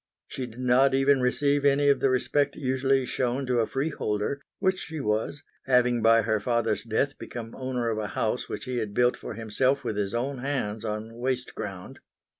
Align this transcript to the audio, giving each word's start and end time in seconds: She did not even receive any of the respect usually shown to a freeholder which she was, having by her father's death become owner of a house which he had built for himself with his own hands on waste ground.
She 0.27 0.47
did 0.47 0.57
not 0.57 0.95
even 0.95 1.21
receive 1.21 1.63
any 1.63 1.87
of 1.87 1.99
the 1.99 2.09
respect 2.09 2.55
usually 2.55 3.05
shown 3.05 3.45
to 3.45 3.59
a 3.59 3.67
freeholder 3.67 4.41
which 4.57 4.79
she 4.79 4.99
was, 4.99 5.43
having 5.67 6.01
by 6.01 6.23
her 6.23 6.39
father's 6.39 6.83
death 6.83 7.19
become 7.19 7.53
owner 7.53 7.87
of 7.91 7.99
a 7.99 8.07
house 8.17 8.49
which 8.49 8.65
he 8.65 8.77
had 8.77 8.95
built 8.95 9.15
for 9.15 9.35
himself 9.35 9.83
with 9.83 9.97
his 9.97 10.15
own 10.15 10.39
hands 10.39 10.83
on 10.83 11.19
waste 11.19 11.53
ground. 11.53 11.99